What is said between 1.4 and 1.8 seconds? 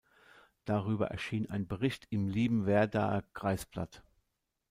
ein